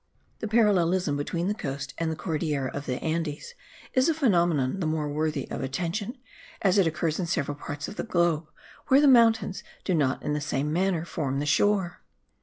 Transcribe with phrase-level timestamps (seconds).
[0.39, 3.53] The parallelism between the coast and the Cordillera of the Andes
[3.93, 6.17] is a phenomenon the more worthy of attention,
[6.63, 8.47] as it occurs in several parts of the globe
[8.87, 12.01] where the mountains do not in the same manner form the shore.